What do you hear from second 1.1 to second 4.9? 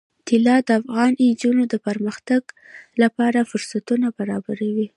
نجونو د پرمختګ لپاره فرصتونه برابروي.